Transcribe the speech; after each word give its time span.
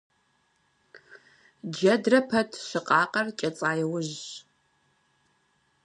Джэдрэ 1.71 2.19
пэт 2.29 2.51
щыкъакъэр 2.67 3.27
кӀэцӀа 3.39 3.71
иужьщ. 3.83 4.23